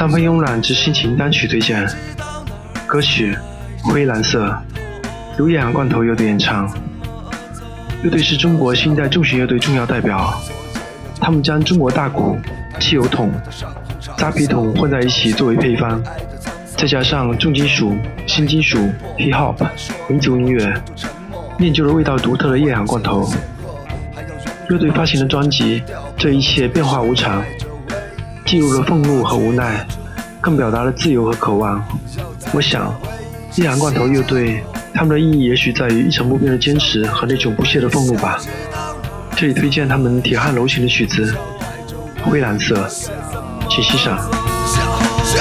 [0.00, 1.86] 三分慵懒之心情单曲推荐，
[2.86, 3.36] 歌曲
[3.86, 4.46] 《灰蓝色》，
[5.38, 6.74] 由夜航罐头乐队演唱。
[8.02, 10.32] 乐队是中国新一代重型乐队重要代表，
[11.20, 12.38] 他们将中国大鼓、
[12.78, 13.30] 汽油桶、
[14.16, 16.02] 扎皮桶混在一起作为配方，
[16.78, 17.94] 再加上重金属、
[18.26, 18.78] 新金属、
[19.18, 19.68] hip hop、
[20.08, 20.72] 民族音乐，
[21.58, 23.30] 练就了味道独特的夜航罐头。
[24.70, 25.80] 乐队发行的专辑
[26.16, 27.42] 《这一切变化无常》。
[28.50, 29.86] 记录了愤怒和无奈，
[30.40, 31.80] 更表达了自由和渴望。
[32.52, 32.92] 我想，
[33.54, 38.40] 易燃罐头乐队，他们的意义也许在于一成不变的坚持和那种不懈的愤怒吧。
[39.36, 41.32] 这里推荐他们铁汉柔情的曲子
[42.28, 42.74] 《灰蓝色》，
[43.68, 44.18] 请欣赏。
[45.24, 45.38] 是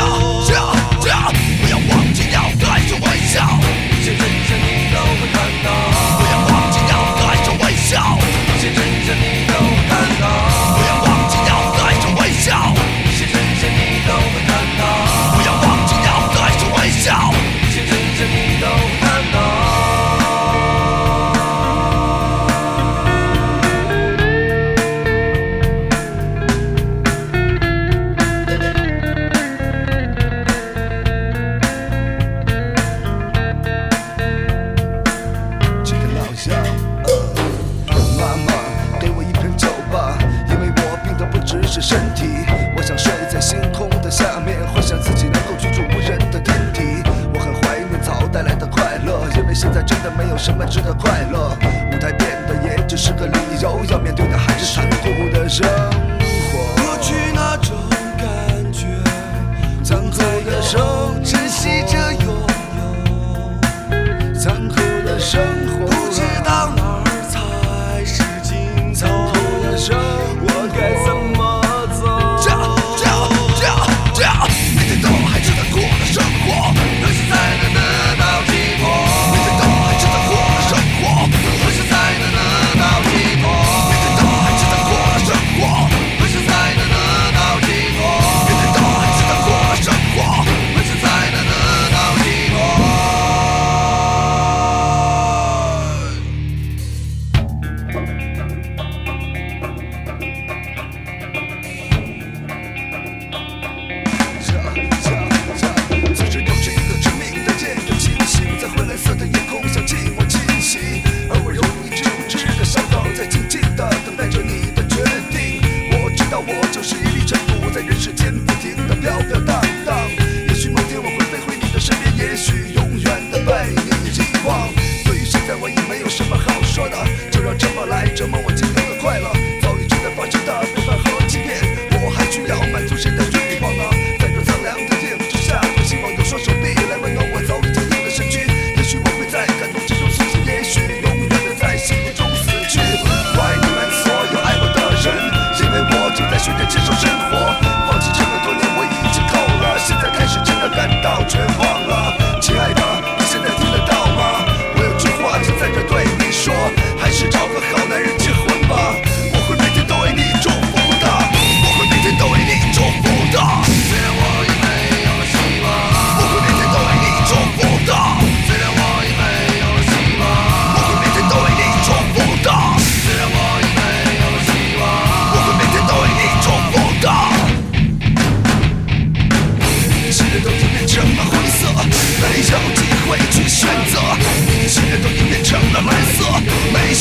[50.04, 51.50] 的没有什么值得快乐。
[51.92, 55.99] 舞台变得也只是个理由，要面对的还是残酷的人。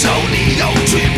[0.00, 1.17] 手里有剧本。